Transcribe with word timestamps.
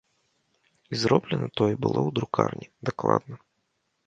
І 0.93 0.99
зроблена 1.01 1.49
тое 1.61 1.67
было 1.83 1.99
ў 2.07 2.15
друкарні, 2.19 2.67
дакладна. 2.91 3.35